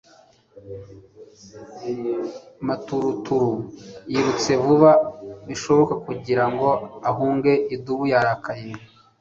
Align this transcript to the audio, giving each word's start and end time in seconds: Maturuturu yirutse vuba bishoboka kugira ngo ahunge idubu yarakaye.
Maturuturu 2.65 3.51
yirutse 4.11 4.51
vuba 4.63 4.91
bishoboka 5.47 5.93
kugira 6.05 6.43
ngo 6.51 6.69
ahunge 7.09 7.51
idubu 7.75 8.03
yarakaye. 8.13 8.71